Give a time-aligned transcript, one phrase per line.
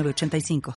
[0.00, 0.74] 85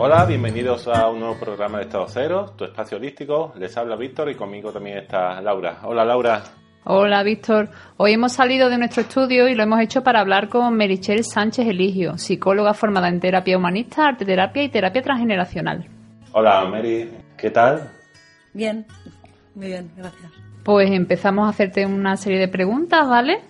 [0.00, 3.52] Hola, bienvenidos a un nuevo programa de Estado Cero, tu espacio holístico.
[3.58, 5.80] Les habla Víctor y conmigo también está Laura.
[5.82, 6.42] Hola, Laura.
[6.84, 7.68] Hola, Víctor.
[7.96, 11.66] Hoy hemos salido de nuestro estudio y lo hemos hecho para hablar con Merichel Sánchez
[11.66, 15.86] Eligio, psicóloga formada en terapia humanista, arte terapia y terapia transgeneracional.
[16.32, 17.27] Hola, Mary.
[17.38, 17.88] ¿Qué tal?
[18.52, 18.84] Bien,
[19.54, 20.32] muy bien, gracias.
[20.64, 23.40] Pues empezamos a hacerte una serie de preguntas, ¿vale?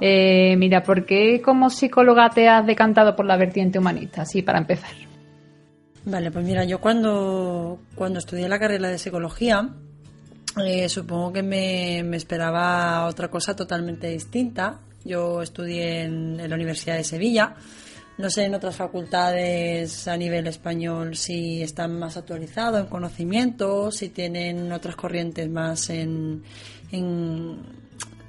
[0.00, 4.22] Eh, mira, ¿por qué como psicóloga te has decantado por la vertiente humanista?
[4.22, 4.90] Así, para empezar.
[6.04, 9.70] Vale, pues mira, yo cuando, cuando estudié la carrera de psicología,
[10.64, 14.80] eh, supongo que me, me, esperaba otra cosa totalmente distinta.
[15.04, 17.54] Yo estudié en, en la Universidad de Sevilla
[18.20, 24.10] no sé en otras facultades a nivel español si están más actualizados en conocimiento, si
[24.10, 26.42] tienen otras corrientes más en,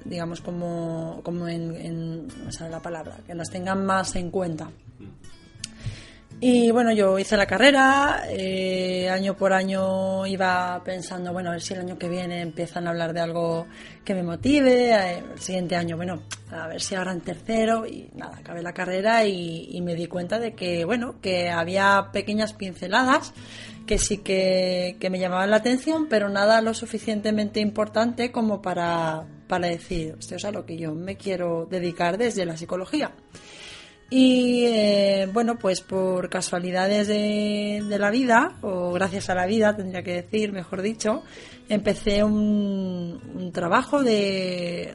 [0.04, 4.70] digamos, como, como en, en, sé la palabra, que las tengan más en cuenta.
[6.44, 11.62] Y bueno, yo hice la carrera, eh, año por año iba pensando, bueno, a ver
[11.62, 13.68] si el año que viene empiezan a hablar de algo
[14.04, 18.10] que me motive, eh, el siguiente año, bueno, a ver si ahora en tercero, y
[18.16, 23.32] nada, acabé la carrera y, me di cuenta de que, bueno, que había pequeñas pinceladas
[23.86, 29.28] que sí que, que me llamaban la atención, pero nada lo suficientemente importante como para,
[29.46, 33.12] para decir, esto es a lo que yo me quiero dedicar desde la psicología.
[34.14, 40.02] Y eh, bueno, pues por casualidades de, la vida, o gracias a la vida, tendría
[40.02, 41.22] que decir, mejor dicho,
[41.66, 44.94] empecé un, trabajo de,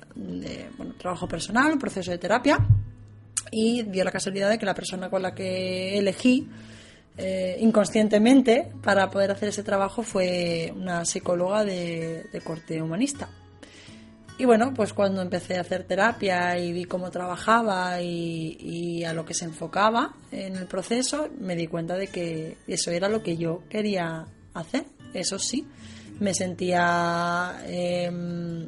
[0.78, 2.60] bueno, trabajo personal, un proceso de terapia,
[3.50, 6.48] y dio la casualidad de que la persona con la que elegí
[7.18, 13.28] eh, inconscientemente para poder hacer ese trabajo fue una psicóloga de corte humanista.
[14.40, 19.26] Y bueno, pues cuando empecé a hacer terapia y vi cómo trabajaba y, a lo
[19.26, 23.36] que se enfocaba en el proceso, me di cuenta de que eso era lo que
[23.36, 24.86] yo quería hacer.
[25.14, 25.66] Eso sí,
[26.20, 28.68] me sentía, em,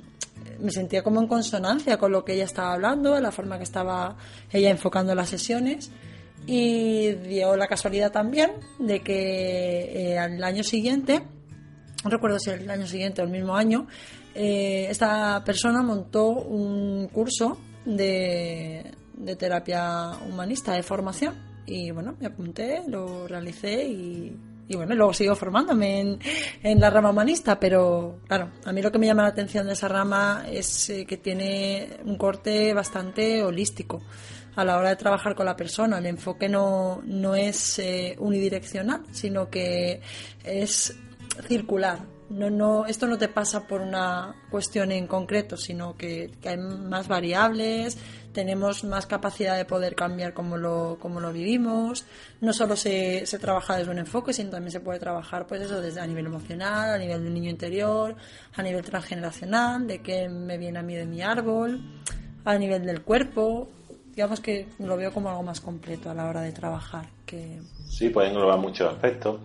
[0.59, 4.18] me sentía como en consonancia con lo que ella estaba hablando, la forma que estaba
[4.51, 5.91] ella enfocando las sesiones.
[6.47, 11.22] Y dio la casualidad también de que eh, al año siguiente,
[12.03, 13.88] no recuerdo si el año siguiente o el mismo año,
[14.36, 18.96] eh, esta persona montó un curso de,
[19.38, 21.36] terapia humanista de formación
[21.66, 24.36] y bueno, me apunté, lo realicé y,
[24.76, 26.20] bueno, luego sigo formándome
[26.64, 29.74] en, la rama humanista, pero claro, a mí lo que me llama la atención de
[29.74, 34.02] esa rama es eh, que tiene un corte bastante holístico
[34.56, 35.98] a la hora de trabajar con la persona.
[35.98, 40.02] El enfoque no, no es eh, unidireccional, sino que
[40.44, 40.96] es
[41.48, 46.58] circular no, no, esto no te pasa por una cuestión en concreto, sino que, hay
[46.58, 47.98] más variables,
[48.34, 52.06] tenemos más capacidad de poder cambiar como lo, como lo vivimos.
[52.40, 55.82] No solo se, se trabaja desde un enfoque, sino también se puede trabajar pues eso
[55.82, 58.16] desde a nivel emocional, a nivel del niño interior,
[58.54, 61.82] a nivel transgeneracional, de qué me viene a mí de mi árbol,
[62.46, 63.70] a nivel del cuerpo.
[64.14, 67.08] Digamos que lo veo como algo más completo a la hora de trabajar.
[67.26, 67.60] Que...
[67.88, 69.40] Sí, puede englobar muchos aspectos.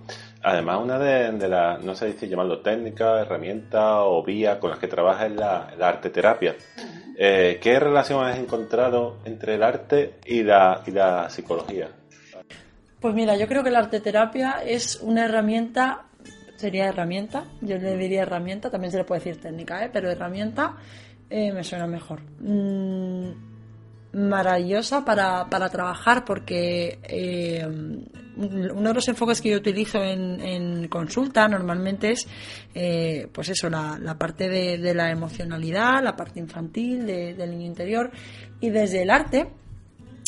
[0.46, 4.88] Además, una de, las, no sé si llamarlo técnica, herramienta o vía con las que
[4.88, 6.54] trabaja es la, arte terapia.
[7.16, 11.88] Eh, ¿Qué relación has encontrado entre el arte y la, y la psicología?
[13.00, 16.02] Pues mira, yo creo que la arte terapia es una herramienta,
[16.56, 19.90] sería herramienta, yo le diría herramienta, también se le puede decir técnica, ¿eh?
[19.90, 20.76] pero herramienta
[21.30, 22.20] eh, me suena mejor.
[22.40, 23.30] Mm,
[24.12, 26.98] maravillosa para, para trabajar porque
[28.36, 32.26] uno de los enfoques que yo utilizo en, consulta normalmente es
[32.74, 38.10] eh, pues eso la, la parte de, la emocionalidad la parte infantil del niño interior
[38.60, 39.48] y desde el arte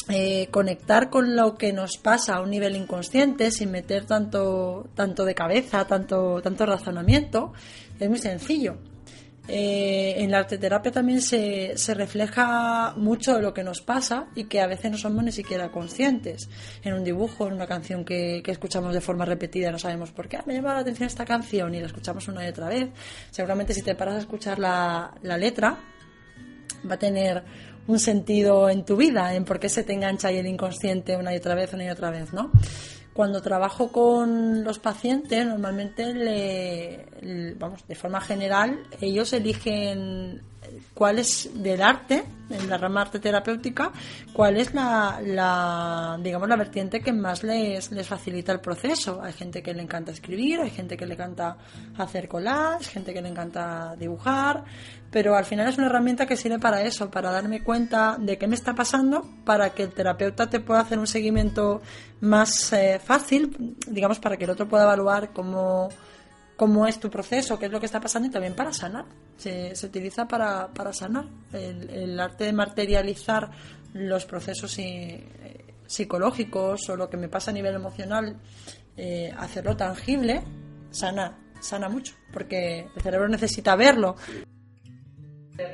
[0.09, 5.25] eh, conectar con lo que nos pasa a un nivel inconsciente sin meter tanto tanto
[5.25, 7.53] de cabeza tanto tanto razonamiento
[7.99, 8.79] es muy sencillo
[9.49, 14.61] eh, en la arteterapia también se, se refleja mucho lo que nos pasa y que
[14.61, 16.49] a veces no somos ni siquiera conscientes.
[16.83, 20.29] En un dibujo, en una canción que, que escuchamos de forma repetida, no sabemos por
[20.29, 20.39] qué.
[20.39, 22.89] Ah, me llama la atención esta canción y la escuchamos una y otra vez.
[23.31, 25.79] Seguramente si te paras a escuchar la, la letra,
[26.89, 27.45] va a tener
[27.87, 31.33] un sentido en tu vida, en por qué se te engancha ahí el inconsciente una
[31.33, 32.51] y otra vez, una y otra vez, ¿no?
[33.17, 40.43] Cuando trabajo con los pacientes, normalmente, le, vamos, de forma general, ellos eligen
[40.93, 43.93] cuál es del arte, en la rama arte terapéutica,
[44.33, 49.21] cuál es la, digamos, la vertiente que más les, les facilita el proceso.
[49.23, 51.57] Hay gente que le encanta escribir, hay gente que le encanta
[51.99, 54.65] hacer collage, gente que le encanta dibujar,
[55.11, 58.47] pero al final es una herramienta que sirve para eso, para darme cuenta de qué
[58.47, 61.81] me está pasando, para que el terapeuta te pueda hacer un seguimiento
[62.21, 65.89] más eh, fácil, digamos, para que el otro pueda evaluar cómo,
[66.57, 69.05] cómo es tu proceso, qué es lo que está pasando y también para sanar.
[69.37, 71.27] Se, se utiliza para, para sanar.
[71.53, 73.51] El, arte de materializar
[73.93, 74.77] los procesos
[75.87, 78.37] psicológicos o lo que me pasa a nivel emocional,
[78.97, 80.43] eh, hacerlo tangible,
[80.91, 84.17] sana, sana mucho, porque el cerebro necesita verlo.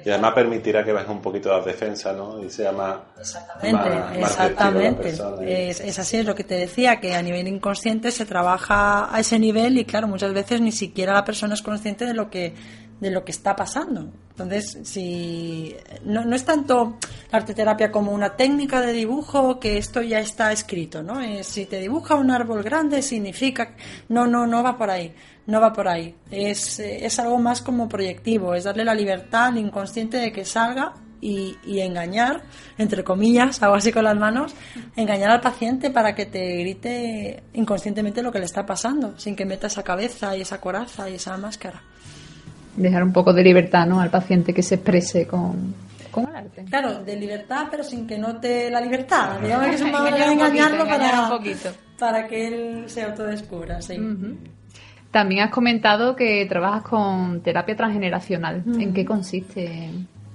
[0.05, 2.43] Y además permitirá que baje un poquito la defensa, ¿no?
[2.43, 2.97] Y sea más.
[3.19, 5.15] Exactamente, más, más exactamente.
[5.43, 5.53] Y...
[5.71, 9.21] Es, es, así, es lo que te decía, que a nivel inconsciente se trabaja a
[9.21, 12.55] ese nivel y, claro, muchas veces ni siquiera la persona es consciente de lo que
[13.01, 14.13] de lo que está pasando.
[14.31, 16.97] Entonces, si no, no es tanto
[17.31, 21.21] la arteterapia como una técnica de dibujo que esto ya está escrito, ¿no?
[21.21, 23.75] Es, si te dibuja un árbol grande significa
[24.09, 25.15] no, no, no va por ahí
[25.47, 26.15] no va por ahí.
[26.31, 30.95] Es, es algo más como proyectivo, es darle la libertad al inconsciente de que salga
[31.21, 32.43] y, y, engañar,
[32.79, 34.55] entre comillas, hago así con las manos,
[34.97, 39.47] engañar al paciente para que te grite inconscientemente lo que le está pasando, sin que
[39.47, 41.83] meta esa cabeza y esa coraza y esa máscara.
[42.77, 44.01] Dejar un poco de libertad ¿no?
[44.01, 45.75] al paciente que se exprese con,
[46.11, 46.65] con el arte.
[46.65, 49.41] Claro, de libertad, pero sin que note la libertad.
[49.41, 51.31] Digamos que es una manera de engañarlo para,
[51.99, 53.83] para que él se autodescubra.
[53.83, 53.99] Sí.
[53.99, 54.37] Uh -huh.
[55.11, 58.63] También has comentado que trabajas con terapia transgeneracional.
[58.79, 59.91] ¿En qué consiste?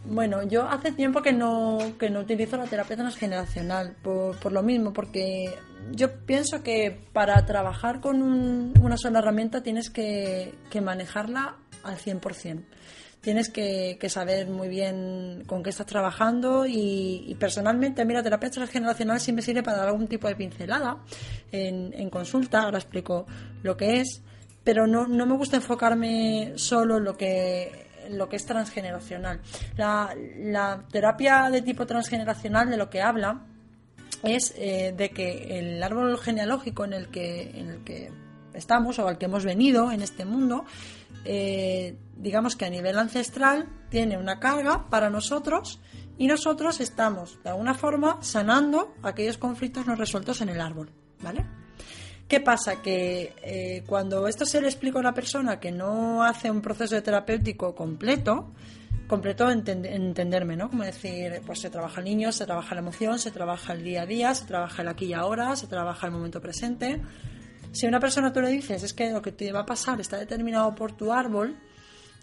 [0.10, 4.64] Bueno, yo hace tiempo que no, que no utilizo la terapia transgeneracional, por, por lo
[4.64, 5.54] mismo, porque
[5.92, 11.98] yo pienso que para trabajar con un, una sola herramienta tienes que, que manejarla al
[11.98, 12.64] 100%.
[13.20, 18.50] Tienes que, que, saber muy bien con qué estás trabajando y, y personalmente, mira, terapia
[18.50, 21.00] transgeneracional sí me sirve para dar algún tipo de pincelada
[21.52, 23.26] en, en consulta, ahora explico
[23.62, 24.22] lo que es,
[24.64, 29.42] pero no, no me gusta enfocarme solo en lo que lo que es transgeneracional.
[29.76, 33.46] La, terapia de tipo transgeneracional de lo que habla
[34.24, 38.12] es eh, de que el árbol genealógico en el que, en el que
[38.54, 40.66] estamos o al que hemos venido en este mundo,
[41.26, 45.80] eh, digamos que a nivel ancestral tiene una carga para nosotros
[46.18, 50.90] y nosotros estamos de alguna forma sanando aquellos conflictos no resueltos en el árbol,
[51.22, 51.46] ¿vale?
[52.28, 52.82] ¿Qué pasa?
[52.82, 57.02] Que eh, cuando esto se le explica a una persona que no hace un proceso
[57.02, 58.52] terapéutico completo,
[59.08, 60.70] completo en entenderme, ¿no?
[60.70, 64.02] Como decir, pues se trabaja el niño, se trabaja la emoción, se trabaja el día
[64.02, 67.02] a día, se trabaja el aquí y ahora, se trabaja el momento presente.
[67.72, 70.02] Si a una persona tú le dices es que lo que te va a pasar
[70.02, 71.56] está determinado por tu árbol,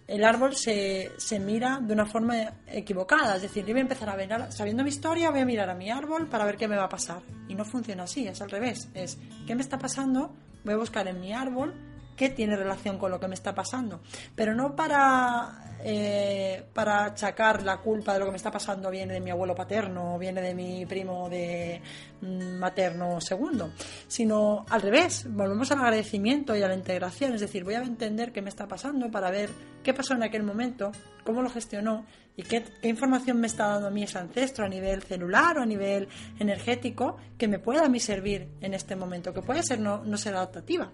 [0.06, 2.36] el árbol se, se, mira de una forma
[2.66, 3.36] equivocada.
[3.36, 5.74] Es decir, yo voy a empezar a ver, sabiendo mi historia, voy a mirar a
[5.74, 7.22] mi árbol para ver qué me va a pasar.
[7.48, 8.88] Y no funciona así, es al revés.
[8.94, 10.34] Es, ¿qué me está pasando?
[10.64, 11.74] Voy a buscar en mi árbol
[12.16, 14.00] qué tiene relación con lo que me está pasando.
[14.34, 19.14] Pero no para, eh, para achacar la culpa de lo que me está pasando viene
[19.14, 21.80] de mi abuelo paterno o viene de mi primo de
[22.20, 23.70] mm, materno segundo,
[24.06, 28.32] sino al revés, volvemos al agradecimiento y a la integración, es decir, voy a entender
[28.32, 29.50] qué me está pasando para ver
[29.82, 30.92] qué pasó en aquel momento,
[31.24, 34.68] cómo lo gestionó y qué, qué información me está dando a mí ese ancestro a
[34.68, 36.08] nivel celular o a nivel
[36.38, 40.16] energético que me pueda a mí servir en este momento, que puede ser no, no
[40.16, 40.92] ser adaptativa,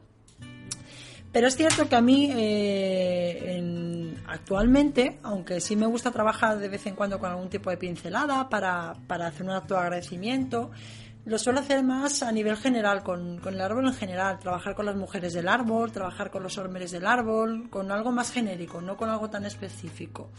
[1.33, 6.69] pero es cierto que a mí eh, en, actualmente, aunque sí me gusta trabajar de
[6.69, 10.71] vez en cuando con algún tipo de pincelada para, para hacer un acto de agradecimiento,
[11.25, 14.87] lo suelo hacer más a nivel general, con, con, el árbol en general, trabajar con
[14.87, 18.97] las mujeres del árbol, trabajar con los hombres del árbol, con algo más genérico, no
[18.97, 20.31] con algo tan específico.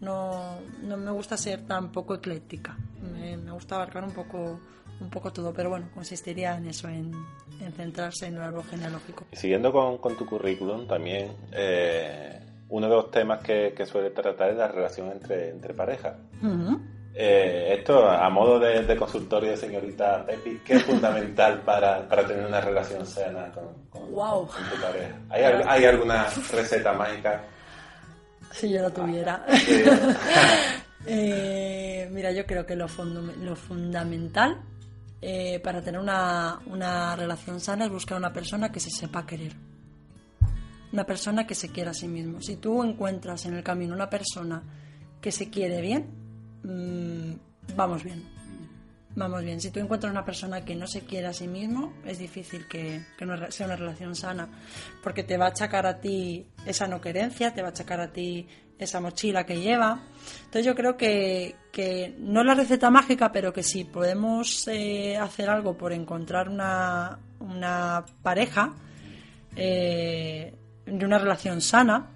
[0.00, 4.58] No, no me gusta ser tan poco ecléctica, me, me gusta abarcar un poco
[5.02, 7.12] un poco todo, pero bueno, consistiría en eso, en,
[7.60, 9.26] en centrarse en el árbol genealógico.
[9.32, 14.10] Y siguiendo con, con tu currículum, también eh, uno de los temas que, que, suele
[14.10, 16.14] tratar es la relación entre, entre parejas.
[16.42, 16.80] Uh -huh.
[17.14, 22.26] eh, esto, a modo de, de, consultorio de señorita Pepi, ¿qué es fundamental para, para
[22.26, 24.46] tener una relación sana con, con, wow.
[24.46, 25.14] con tu pareja?
[25.28, 27.42] ¿Hay, ¿Hay alguna receta mágica?
[28.52, 29.44] Si yo lo tuviera.
[31.04, 32.86] Eh, mira, yo creo que lo,
[33.40, 34.60] lo fundamental
[35.24, 39.54] eh, para tener una, una relación sana es buscar una persona que se sepa querer.
[40.92, 42.42] Una persona que se quiera a sí mismo.
[42.42, 44.62] Si tú encuentras en el camino una persona
[45.20, 46.06] que se quiere bien,
[46.64, 48.41] mm, vamos bien.
[49.14, 52.18] Vamos bien, si tú encuentras una persona que no se quiere a sí mismo, es
[52.18, 54.48] difícil que, que sea una relación sana,
[55.02, 58.10] porque te va a achacar a ti esa no querencia, te va a achacar a
[58.10, 60.00] ti esa mochila que lleva.
[60.44, 65.18] Entonces yo creo que, que no es la receta mágica, pero que si podemos eh,
[65.18, 68.74] hacer algo por encontrar una, una pareja
[69.56, 70.54] eh,
[70.86, 72.11] de una relación sana,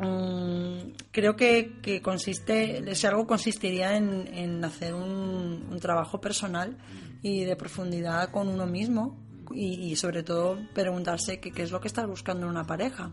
[0.00, 6.76] Mm, creo que, que, consiste, ese algo consistiría en, hacer un, trabajo personal
[7.22, 9.18] y de profundidad con uno mismo
[9.52, 13.10] y, sobre todo preguntarse qué, es lo que estás buscando en una pareja.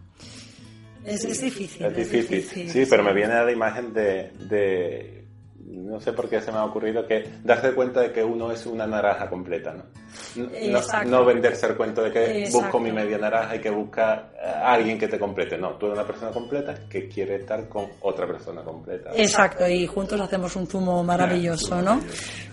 [1.04, 2.70] Es, difícil, es, difícil.
[2.70, 5.26] Sí, pero me viene la imagen de, de,
[5.66, 8.66] no sé por qué se me ha ocurrido que darse cuenta de que uno es
[8.66, 9.84] una naranja completa, ¿no?
[11.06, 14.98] No, venderse el cuento de que busco mi media naranja y que busca a alguien
[14.98, 15.58] que te complete.
[15.58, 19.12] No, tú eres una persona completa que quiere estar con otra persona completa.
[19.16, 22.00] Exacto, y juntos hacemos un zumo maravilloso, ¿no?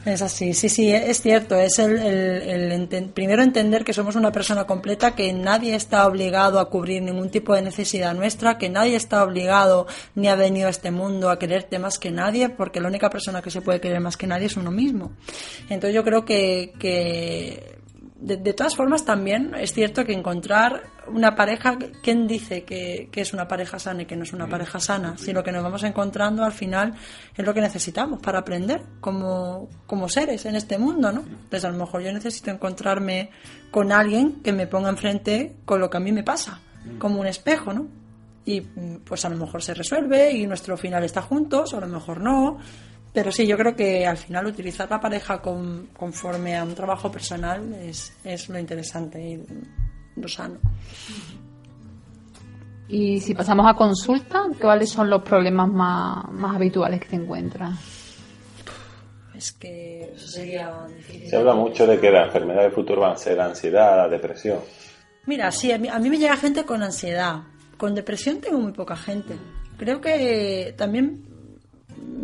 [0.05, 1.57] Es así, sí, sí, es cierto.
[1.57, 6.69] Es el, el, primero entender que somos una persona completa, que nadie está obligado a
[6.69, 10.91] cubrir ningún tipo de necesidad nuestra, que nadie está obligado ni ha venido a este
[10.91, 14.17] mundo a quererte más que nadie, porque la única persona que se puede querer más
[14.17, 15.13] que nadie es uno mismo.
[15.71, 17.54] Entonces yo creo que, que
[18.25, 23.47] de, todas formas, también es cierto que encontrar una pareja, ¿quién dice que, es una
[23.47, 25.19] pareja sana y que no es una pareja sana?
[25.19, 26.95] Si lo que nos vamos encontrando al final
[27.37, 31.21] es lo que necesitamos para aprender como, como seres en este mundo, ¿no?
[31.21, 33.29] Entonces, a lo mejor yo necesito encontrarme
[33.71, 36.61] con alguien que me ponga enfrente con lo que a mí me pasa,
[36.99, 37.89] como un espejo, ¿no?
[38.47, 41.89] Y pues a lo mejor se resuelve y nuestro final está juntos, o a lo
[41.89, 42.59] mejor no,
[43.15, 47.73] pero sí, yo creo que al final utilizar la pareja conforme a un trabajo personal
[47.75, 49.41] es, es lo interesante y
[50.21, 50.59] lo sano.
[52.89, 57.79] Y si pasamos a consulta, ¿cuáles son los problemas más, más habituales que te encuentras?
[59.33, 61.29] Es que eso sería difícil.
[61.29, 64.09] Se habla mucho de que la enfermedad del futuro va a ser la ansiedad, la
[64.09, 64.59] depresión.
[65.27, 67.43] Mira, sí, a mí, a mí me llega gente con ansiedad.
[67.77, 69.37] Con depresión tengo muy poca gente.
[69.77, 71.34] Creo que también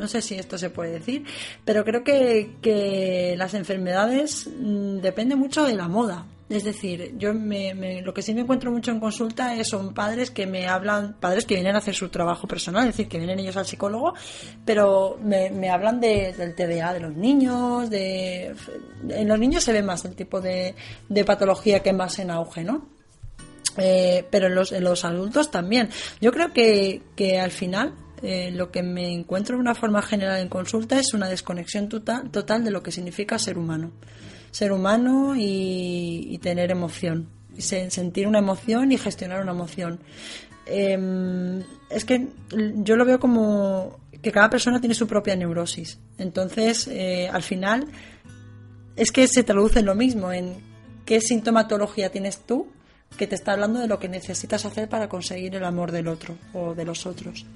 [0.01, 1.25] no sé si esto se puede decir,
[1.65, 6.27] pero creo que, que las enfermedades mm, depende mucho de la moda.
[6.49, 10.33] Es decir, yo me, lo que sí me encuentro mucho en consulta es, son padres
[10.33, 13.39] que me hablan, padres que vienen a hacer su trabajo personal, es decir, que vienen
[13.39, 14.15] ellos al psicólogo,
[14.65, 18.53] pero me, me hablan de, del TDA de los niños, de,
[19.11, 20.75] en los niños se ve más el tipo de,
[21.09, 22.89] de patología que más en auge, ¿no?
[23.77, 25.91] Eh, pero en los, en los adultos también.
[26.21, 30.41] Yo creo que, que al final eh, lo que me encuentro de una forma general
[30.41, 33.93] en consulta es una desconexión total, total de lo que significa ser humano.
[34.51, 37.29] Ser humano y, tener emoción.
[37.59, 40.01] Sentir una emoción y gestionar una emoción.
[40.67, 42.29] Em, es que
[42.77, 45.99] yo lo veo como que cada persona tiene su propia neurosis.
[46.19, 47.87] Entonces, eh, al final,
[48.97, 50.57] es que se traduce en lo mismo, en
[51.07, 52.69] qué sintomatología tienes tú
[53.17, 56.37] que te está hablando de lo que necesitas hacer para conseguir el amor del otro
[56.53, 57.47] o de los otros.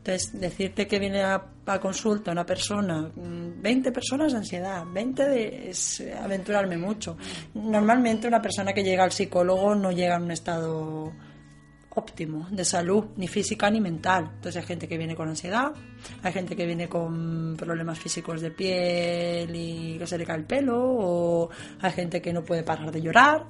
[0.00, 1.44] Entonces, decirte que viene a,
[1.78, 7.18] consulta una persona, 20 mm, personas de ansiedad, 20 de, es aventurarme mucho.
[7.52, 11.12] Normalmente una persona que llega al psicólogo no llega en un estado
[11.90, 14.30] óptimo de salud, ni física ni mental.
[14.36, 15.70] Entonces hay gente que viene con ansiedad,
[16.22, 20.44] hay gente que viene con problemas físicos de piel y que se le cae el
[20.44, 21.50] pelo, o
[21.82, 23.44] hay gente que no puede parar de llorar.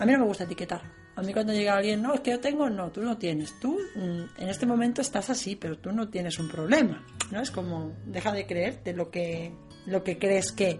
[0.00, 2.40] A mí no me gusta etiquetar a mí cuando llega alguien, no, es que yo
[2.40, 3.58] tengo, no, tú no tienes.
[3.58, 7.02] Tú mm, en este momento estás así, pero tú no tienes un problema.
[7.30, 7.40] ¿no?
[7.40, 9.50] Es como, deja de creerte lo que,
[9.86, 10.78] lo que crees que.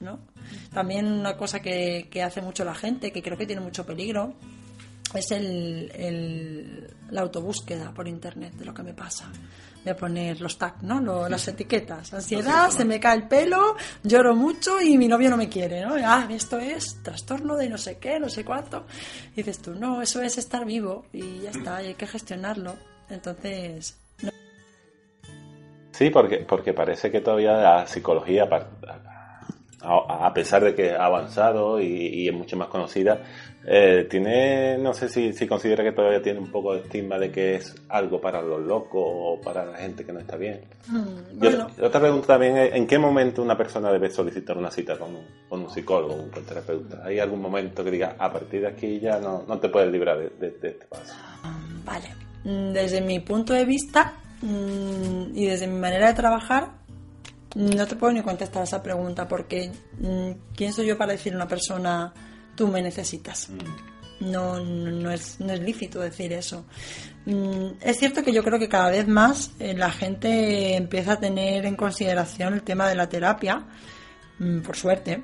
[0.00, 0.18] ¿no?
[0.72, 4.34] También una cosa que, que hace mucho la gente, que creo que tiene mucho peligro,
[5.14, 9.30] es el, el, la autobúsqueda por internet de lo que me pasa
[9.84, 11.28] voy a poner los tags, ¿no?
[11.28, 12.12] las etiquetas.
[12.12, 15.94] Ansiedad, se me cae el pelo, lloro mucho y mi novio no me quiere, ¿no?
[16.04, 18.86] Ah, esto es trastorno de no sé qué, no sé cuánto.
[19.32, 22.74] Y dices tú, no, eso es estar vivo y ya está, y hay que gestionarlo.
[23.08, 23.98] Entonces...
[25.92, 28.48] Sí, porque, porque parece que todavía la psicología,
[29.80, 33.20] a, pesar de que ha avanzado y, y es mucho más conocida,
[33.70, 37.30] eh, tiene, no sé si, si considera que todavía tiene un poco de estigma de
[37.30, 40.62] que es algo para los locos o para la gente que no está bien.
[40.86, 45.14] Mm, otra pregunta también es, ¿en qué momento una persona debe solicitar una cita con
[45.14, 47.02] un, con un psicólogo, un terapeuta?
[47.04, 50.16] ¿Hay algún momento que diga, a partir de aquí ya no, no te puedes librar
[50.18, 51.12] de, este paso?
[51.84, 52.08] Vale.
[52.44, 56.70] mm, desde mi punto de vista mm, y desde mi manera de trabajar,
[57.54, 61.36] no te puedo ni contestar esa pregunta porque mm, ¿quién soy yo para decir a
[61.36, 62.14] una persona
[62.58, 63.48] tú me necesitas?
[64.20, 66.64] No, no, no es, no es lícito decir eso.
[67.24, 71.20] Mm, Es cierto que yo creo que cada vez más eh, la gente empieza a
[71.20, 73.64] tener en consideración el tema de la terapia,
[74.40, 75.22] mm, por suerte,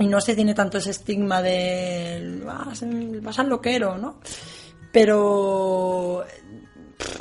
[0.00, 2.82] y no se tiene tanto ese estigma de vas,
[3.22, 4.18] vas al loquero, ¿no?
[4.92, 6.24] Pero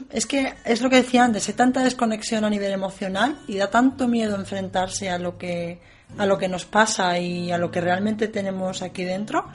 [0.10, 3.70] es que es lo que decía antes, hay tanta desconexión a nivel emocional y da
[3.70, 5.80] tanto miedo enfrentarse a lo que
[6.18, 9.46] a lo que nos pasa y a lo que realmente tenemos aquí dentro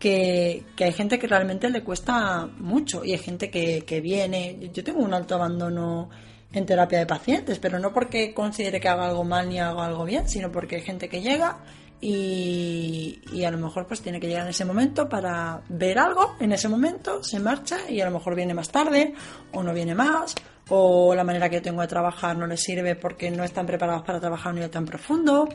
[0.00, 4.70] que, que hay gente que realmente le cuesta mucho y hay gente que, que viene.
[4.72, 6.08] Yo tengo un alto abandono
[6.52, 10.04] en terapia de pacientes, pero no porque considere que haga algo mal ni haga algo
[10.04, 11.58] bien, sino porque hay gente que llega
[12.00, 16.34] y, y a lo mejor pues tiene que llegar en ese momento para ver algo
[16.40, 19.14] en ese momento, se marcha y a lo mejor viene más tarde
[19.52, 20.34] o no viene más
[20.70, 24.18] o la manera que tengo de trabajar no les sirve porque no están preparados para
[24.18, 25.48] trabajar a un nivel tan profundo.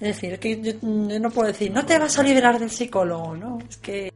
[0.00, 2.70] Es decir, es que yo, yo no puedo decir, no te vas a liberar del
[2.70, 3.58] psicólogo, ¿no?
[3.68, 4.12] Es que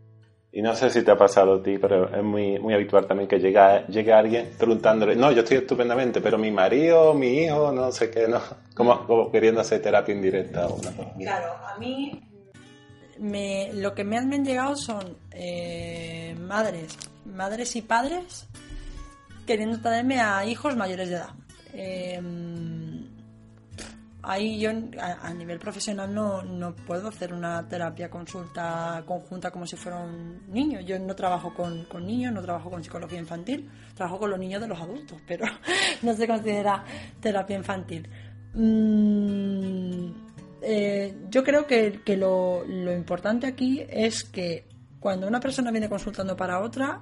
[0.52, 3.28] Y no sé si te ha pasado a ti, pero es muy, muy habitual también
[3.28, 7.90] que llega, llegue alguien preguntándole, no, yo estoy estupendamente, pero mi marido, mi hijo, no
[7.90, 8.40] sé qué, no,
[8.76, 11.12] como, como queriendo hacer terapia indirecta o una cosa.
[11.18, 12.22] Claro, a mí
[13.18, 18.46] me, lo que me han, me han llegado son eh, madres, madres y padres
[19.46, 21.30] queriendo traerme a hijos mayores de edad.
[21.74, 22.20] Eh,
[24.22, 29.76] ahí yo a, nivel profesional no, no puedo hacer una terapia consulta conjunta como si
[29.76, 30.80] fuera un niño.
[30.80, 34.60] Yo no trabajo con, con niños, no trabajo con psicología infantil, trabajo con los niños
[34.60, 35.46] de los adultos, pero
[36.02, 36.84] no se considera
[37.20, 38.08] terapia infantil.
[38.54, 40.12] Mm,
[40.62, 44.66] eh, yo creo que, que lo, lo importante aquí es que
[45.00, 47.00] cuando una persona viene consultando para otra,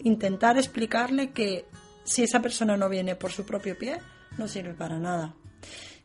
[0.00, 1.64] intentar explicarle que
[2.04, 3.98] si esa persona no viene por su propio pie,
[4.36, 5.34] no sirve para nada.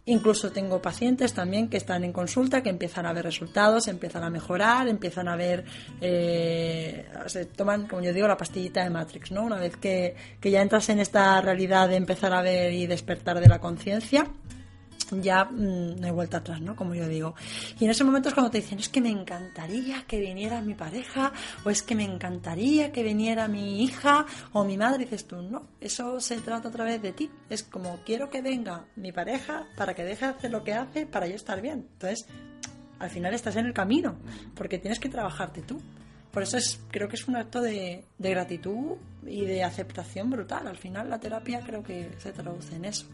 [0.05, 4.31] Incluso tengo pacientes también que están en consulta, que empiezan a ver resultados, empiezan a
[4.31, 5.63] mejorar, empiezan a ver,
[6.01, 9.43] eh, se toman, como yo digo, la pastillita de Matrix, ¿no?
[9.43, 13.39] Una vez que, que ya entras en esta realidad de empezar a ver y despertar
[13.39, 14.26] de la conciencia,
[15.12, 16.76] ya mmm, no hay vuelta atrás, ¿no?
[16.76, 17.36] Como yo digo.
[17.80, 20.76] Y en ese momento es cuando te dicen, es que me encantaría que viniera mi
[20.76, 21.34] pareja,
[21.65, 25.06] o es que me encantaría que viniera mi hija o mi madre.
[25.06, 27.30] Dices tú, no, eso se trata a través de ti.
[27.50, 31.06] Es como, quiero que venga mi pareja para que deje de hacer lo que hace
[31.06, 31.88] para yo estar bien.
[31.93, 32.28] Entonces,
[33.00, 34.15] al final estás en el camino,
[34.56, 35.82] porque tienes que trabajarte tú.
[36.32, 38.95] Por eso es, creo que es un acto de, de gratitud
[39.26, 40.67] y de aceptación brutal.
[40.67, 43.06] Al final la terapia creo que se traduce en eso.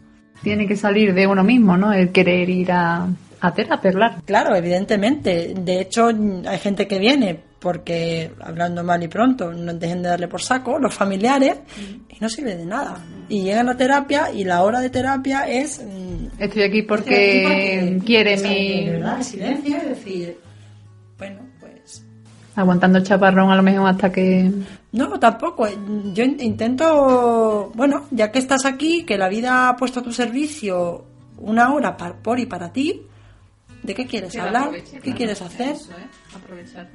[0.43, 1.91] Tiene que salir de uno mismo, ¿no?
[1.93, 3.07] El querer ir a,
[3.41, 4.15] a terapia, claro.
[4.25, 5.53] Claro, evidentemente.
[5.55, 10.27] De hecho, hay gente que viene porque, hablando mal y pronto, no dejen de darle
[10.27, 11.57] por saco, los familiares,
[12.07, 13.03] y no sirve de nada.
[13.29, 15.83] Y llegan a terapia y la hora de terapia es...
[15.83, 18.85] mm, Estoy aquí porque, estoy aquí porque- quiere mi...
[18.85, 20.37] de verdad, silencio y decir,
[21.17, 22.05] bueno, pues...
[22.55, 24.51] Aguantando el chaparrón a lo mejor hasta que...
[24.97, 25.67] No, tampoco.
[26.13, 30.11] Yo in- intento, bueno, ya que estás aquí, que la vida ha puesto a tu
[30.11, 31.05] servicio
[31.37, 33.03] una hora por y para ti,
[33.83, 34.69] ¿de qué quieres hablar?
[35.03, 35.75] ¿Qué quieres hacer?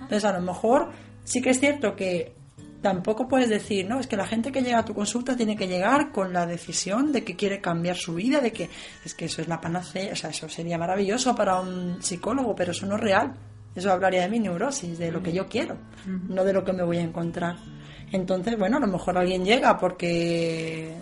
[0.02, 0.90] Entonces, a lo mejor
[1.24, 2.34] sí que es cierto que
[2.80, 5.68] tampoco puedes decir, no, es que la gente que llega a tu consulta tiene que
[5.68, 8.68] llegar con la decisión de que quiere cambiar su vida, de que
[9.04, 12.72] es que eso es la panacea, o sea, eso sería maravilloso para un psicólogo, pero
[12.72, 13.34] eso no es real.
[13.74, 15.76] Eso hablaría de mi neurosis, de lo que yo quiero,
[16.28, 17.56] no de lo que me voy a encontrar.
[18.12, 20.94] Entonces, bueno, a lo mejor alguien llega porque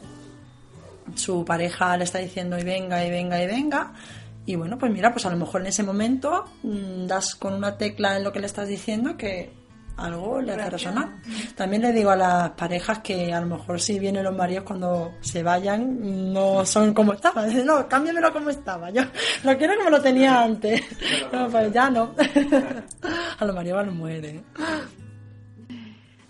[1.16, 3.92] su pareja le está diciendo y venga y venga y venga.
[4.46, 7.76] Y bueno, pues mira, pues a lo mejor en ese momento mm, das con una
[7.76, 9.52] tecla en lo que le estás diciendo que
[10.00, 11.08] algo le hace resonar.
[11.54, 15.14] También le digo a las parejas que a lo mejor si vienen los maridos cuando
[15.20, 17.48] se vayan no son como estaban.
[17.48, 18.90] Dicen, no, cámbiamelo como estaba.
[18.90, 19.02] Yo
[19.44, 20.82] lo quiero como lo tenía antes.
[21.32, 22.14] No, pues ya no.
[23.38, 24.44] a los maridos los mueren.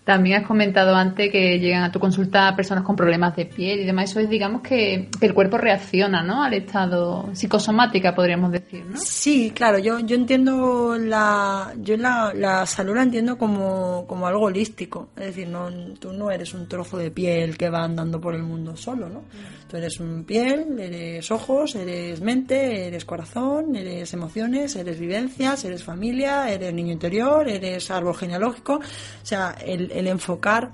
[0.04, 3.84] También has comentado antes que llegan a tu consulta personas con problemas de piel y
[3.84, 4.10] demás.
[4.10, 6.42] Eso es, digamos, que, que el cuerpo reacciona, ¿no?
[6.42, 8.96] Al estado psicosomática, podríamos decir, ¿no?
[8.96, 14.46] Sí, claro, yo, yo entiendo la, yo la, la salud la entiendo como, como algo
[14.46, 15.10] holístico.
[15.16, 18.42] Es decir, no, tú no eres un trozo de piel que va andando por el
[18.42, 19.24] mundo solo, ¿no?
[19.68, 25.84] Tú eres un piel, eres ojos, eres mente, eres corazón, eres emociones, eres vivencias, eres
[25.84, 28.74] familia, eres niño interior, eres árbol genealógico.
[28.76, 30.72] O sea, el, el enfocar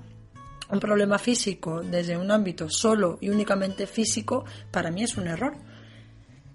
[0.71, 5.55] un problema físico desde un ámbito solo y únicamente físico, para mí es un error.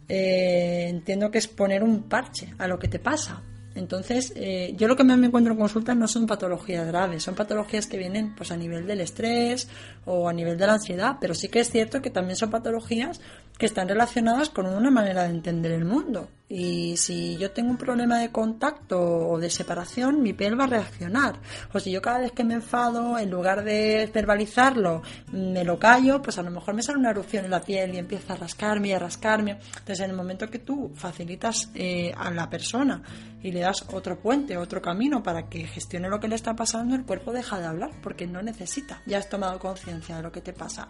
[0.08, 3.42] Eh, entiendo que es poner un parche a lo que te pasa.
[3.74, 7.88] Entonces, eh, yo lo que me encuentro en consultas no son patologías graves, son patologías
[7.88, 9.70] que vienen pues a nivel del estrés
[10.04, 13.22] o a nivel de la ansiedad, pero sí que es cierto que también son patologías
[13.62, 16.28] que están relacionadas con una manera de entender el mundo.
[16.50, 20.68] Y si yo tengo un problema de contacto o de separación, mi piel va a
[20.68, 21.36] reaccionar.
[21.72, 26.24] O si yo cada vez que me enfado, en lugar de verbalizarlo, me lo callo,
[26.24, 28.88] pues a lo mejor me sale una erupción en la piel y empieza a rascarme
[28.88, 29.52] y a rascarme.
[29.52, 33.04] Entonces, en el momento que tú facilitas eh, a la persona
[33.44, 36.96] y le das otro puente, otro camino para que gestione lo que le está pasando,
[36.96, 39.04] el cuerpo deja de hablar porque no necesita.
[39.06, 40.90] Ya has tomado conciencia de lo que te pasa.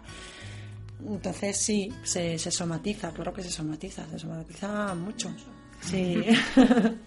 [1.06, 5.30] Entonces sí, se, se somatiza, claro que se somatiza, se somatiza mucho.
[5.80, 6.24] Sí.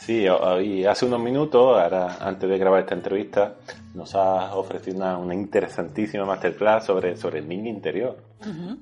[0.00, 0.26] Sí,
[0.62, 3.56] y hace unos minutos, ahora antes de grabar esta entrevista,
[3.94, 8.16] nos has ofrecido una, una interesantísima masterclass sobre, sobre el niño interior.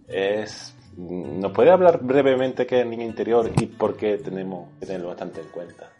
[0.06, 4.86] Es ¿Nos puede hablar brevemente qué es el niño interior y por qué tenemos que
[4.86, 5.90] tenerlo bastante en cuenta?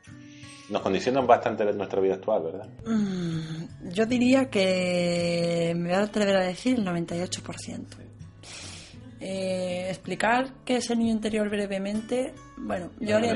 [0.71, 2.69] Nos condicionan bastante en nuestra vida actual, ¿verdad?
[2.87, 8.07] Mm, yo diría que me voy a atrever a decir el 98%.
[9.29, 13.27] Eh, explicar qué es el niño interior brevemente, bueno, yo no,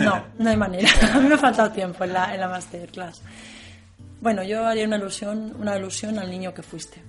[0.00, 0.88] no, no hay manera.
[1.12, 3.20] a mí me ha faltado tiempo en la, en la masterclass.
[4.22, 7.02] Bueno, yo haría una alusión, una alusión al niño que fuiste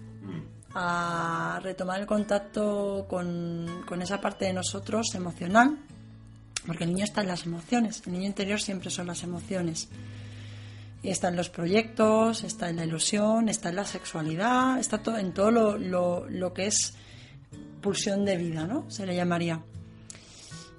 [0.76, 5.78] a retomar el contacto con, esa parte de nosotros emocional,
[6.66, 9.88] porque el niño está en las emociones, el niño interior siempre son las emociones.
[11.02, 15.18] Y está en los proyectos, está en la ilusión, está en la sexualidad, está todo,
[15.18, 16.94] en todo lo, lo, lo que es
[17.82, 18.90] pulsión de vida, ¿no?
[18.90, 19.64] Se le llamaría.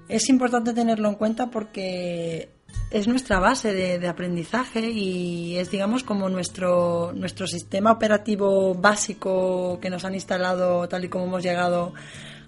[0.08, 2.50] Es importante tenerlo en cuenta porque
[2.90, 9.90] es nuestra base de, aprendizaje y es, digamos, como nuestro, nuestro sistema operativo básico que
[9.90, 11.92] nos han instalado tal y como hemos llegado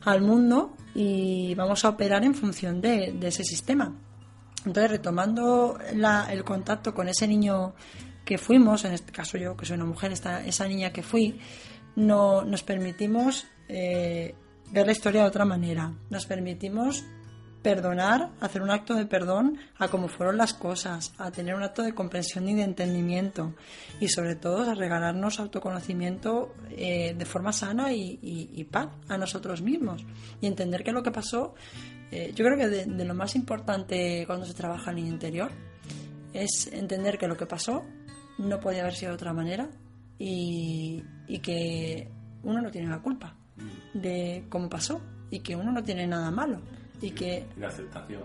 [0.03, 3.95] al mundo y vamos a operar en función de, ese sistema.
[4.65, 5.79] Entonces, retomando
[6.31, 7.75] el contacto con ese niño
[8.25, 11.39] que fuimos, en este caso yo, que soy una mujer, esta, esa niña que fui,
[11.97, 14.35] no, nos permitimos eh,
[14.73, 15.93] ver la historia de otra manera.
[16.11, 17.05] Nos permitimos
[17.63, 21.83] perdonar, hacer un acto de perdón a cómo fueron las cosas, a tener un acto
[21.83, 23.55] de comprensión y de entendimiento
[24.01, 30.05] y sobre todo a regalarnos autoconocimiento eh, de forma sana y, paz a nosotros mismos
[30.41, 31.55] y entender que lo que pasó,
[32.11, 35.51] eh, yo creo que de, lo más importante cuando se trabaja en el interior
[36.33, 37.83] es entender que lo que pasó
[38.39, 39.69] no podía haber sido de otra manera
[40.19, 42.09] y, y que
[42.43, 43.37] uno no tiene la culpa
[43.95, 45.01] de cómo pasó
[45.31, 46.61] y que uno no tiene nada malo
[47.01, 47.47] y que...
[47.57, 48.23] La aceptación.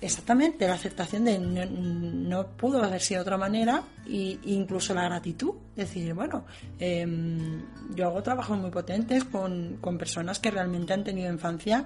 [0.00, 5.54] Exactamente, la aceptación de no, pudo haber sido de otra manera e incluso la gratitud.
[5.74, 6.44] Decir, bueno,
[6.78, 7.64] em,
[7.96, 11.84] yo hago trabajos muy potentes con, con personas que realmente han tenido infancia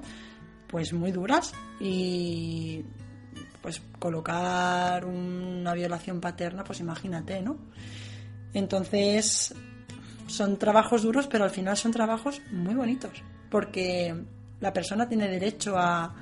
[0.66, 2.84] pues muy duras y
[3.62, 7.56] pues colocar una violación paterna, pues imagínate, ¿no?
[8.52, 9.54] Entonces,
[10.32, 14.14] son trabajos duros, pero al final son trabajos muy bonitos, porque
[14.60, 16.14] la persona tiene derecho a,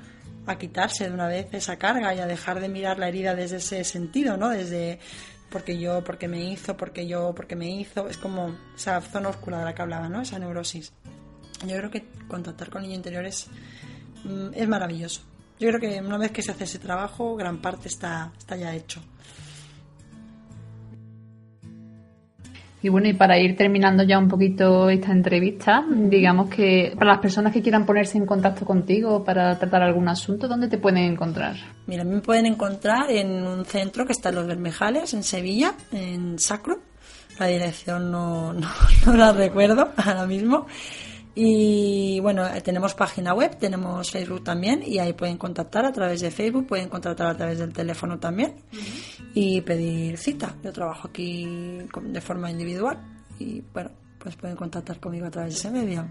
[0.59, 3.85] quitarse de una vez esa carga y a dejar de mirar la herida desde ese
[3.85, 4.49] sentido, ¿no?
[4.49, 4.99] Desde
[5.49, 8.09] porque yo, porque me hizo, porque yo, porque me hizo.
[8.09, 10.21] Es como esa zona oscura de la que hablaba, ¿no?
[10.21, 10.91] Esa neurosis.
[11.65, 13.47] Yo creo que contactar con el niño interior es,
[14.25, 15.21] mm, es maravilloso.
[15.57, 18.75] Yo creo que una vez que se hace ese trabajo, gran parte está, está ya
[18.75, 19.01] hecho.
[22.83, 27.19] Y bueno, y para ir terminando ya un poquito esta entrevista, digamos que para las
[27.19, 31.55] personas que quieran ponerse en contacto contigo para tratar algún asunto, ¿dónde te pueden encontrar?
[31.85, 36.39] Mira, me pueden encontrar en un centro que está en Los Bermejales, en Sevilla, en
[36.39, 36.79] Sacro.
[37.39, 40.65] La dirección no, no la recuerdo ahora mismo.
[41.33, 46.29] Y bueno, tenemos página web, tenemos Facebook también y ahí pueden contactar a través de
[46.29, 48.55] Facebook, pueden contactar a través del teléfono también
[49.33, 50.55] y pedir cita.
[50.61, 52.99] Yo trabajo aquí de forma individual
[53.39, 56.05] y bueno, pues pueden contactar conmigo a través de ese medio.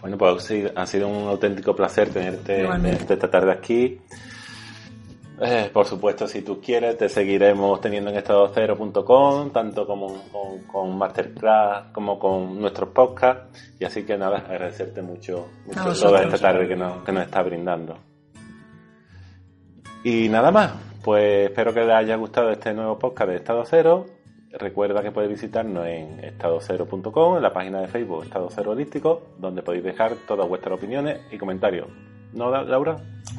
[0.00, 2.66] Bueno, pues ha sido un auténtico placer tenerte
[3.12, 4.00] esta tarde aquí.
[5.42, 10.22] Eh, por supuesto, si tú quieres, te seguiremos teniendo en estadocero.com, tanto como
[10.66, 13.74] con, Masterclass como con nuestros podcasts.
[13.78, 17.42] Y así que nada, agradecerte mucho, mucho toda esta tarde que nos, que nos está
[17.42, 17.96] brindando.
[20.04, 20.72] Y nada más,
[21.02, 24.06] pues espero que les haya gustado este nuevo podcast de Estado Cero.
[24.52, 29.62] Recuerda que podéis visitarnos en estadocero.com, en la página de Facebook Estado Cero Holístico, donde
[29.62, 31.86] podéis dejar todas vuestras opiniones y comentarios.
[32.32, 32.96] ¿No, Laura?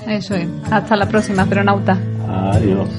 [0.08, 0.48] Eso es.
[0.72, 1.98] Hasta la próxima, astronauta.
[2.28, 2.90] Adiós.